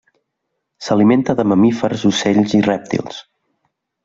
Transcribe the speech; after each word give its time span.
S'alimenta 0.85 1.35
de 1.41 1.45
mamífers, 1.51 2.07
ocells 2.13 2.57
i 2.61 2.63
rèptils. 2.73 3.21